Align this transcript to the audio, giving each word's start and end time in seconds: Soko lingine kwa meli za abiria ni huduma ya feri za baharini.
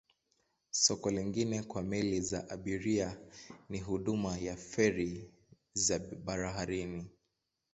Soko 0.71 1.11
lingine 1.11 1.63
kwa 1.63 1.83
meli 1.83 2.21
za 2.21 2.49
abiria 2.49 3.17
ni 3.69 3.79
huduma 3.79 4.37
ya 4.37 4.55
feri 4.55 5.29
za 5.73 5.99
baharini. 5.99 7.05